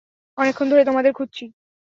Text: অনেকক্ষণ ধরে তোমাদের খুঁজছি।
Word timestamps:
অনেকক্ষণ 0.37 0.67
ধরে 0.69 0.83
তোমাদের 0.85 1.11
খুঁজছি। 1.13 1.45